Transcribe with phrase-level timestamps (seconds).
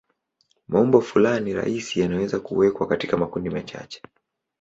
[0.67, 4.01] Maumbo fulani rahisi yanaweza kuwekwa katika makundi machache.